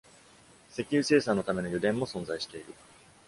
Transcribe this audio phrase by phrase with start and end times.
[0.73, 2.65] 石油生産のための油田も存在している。